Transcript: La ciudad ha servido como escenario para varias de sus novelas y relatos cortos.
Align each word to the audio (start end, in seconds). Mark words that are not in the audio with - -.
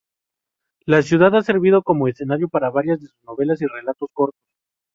La 0.87 1.03
ciudad 1.03 1.35
ha 1.35 1.43
servido 1.43 1.83
como 1.83 2.07
escenario 2.07 2.49
para 2.49 2.71
varias 2.71 2.99
de 3.01 3.05
sus 3.05 3.23
novelas 3.23 3.61
y 3.61 3.67
relatos 3.67 4.09
cortos. 4.11 4.41